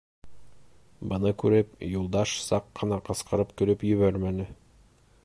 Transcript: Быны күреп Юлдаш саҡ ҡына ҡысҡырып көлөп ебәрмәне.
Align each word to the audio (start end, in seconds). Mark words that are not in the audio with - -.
Быны 1.11 1.33
күреп 1.43 1.75
Юлдаш 1.89 2.33
саҡ 2.47 2.73
ҡына 2.81 3.01
ҡысҡырып 3.11 3.55
көлөп 3.61 3.87
ебәрмәне. 3.93 4.49